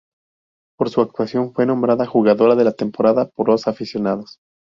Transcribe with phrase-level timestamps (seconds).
[0.79, 4.39] Por su actuación fue nombrada "Jugadora de la temporada" por los aficionados.